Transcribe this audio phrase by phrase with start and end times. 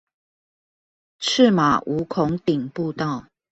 [1.19, 3.27] 赤馬五孔頂步道